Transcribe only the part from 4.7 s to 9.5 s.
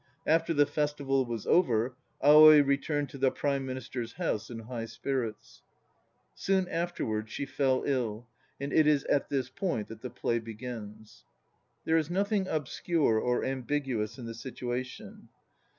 spirits. Soon afterwards she fell ill, and it is at